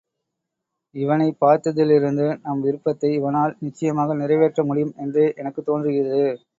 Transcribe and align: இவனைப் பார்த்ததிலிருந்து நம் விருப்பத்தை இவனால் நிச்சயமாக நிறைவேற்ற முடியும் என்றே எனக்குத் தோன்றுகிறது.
இவனைப் 0.95 1.37
பார்த்ததிலிருந்து 1.39 2.39
நம் 2.41 2.61
விருப்பத்தை 2.61 3.13
இவனால் 3.13 3.55
நிச்சயமாக 3.59 4.15
நிறைவேற்ற 4.15 4.63
முடியும் 4.63 4.95
என்றே 4.97 5.33
எனக்குத் 5.35 5.65
தோன்றுகிறது. 5.65 6.25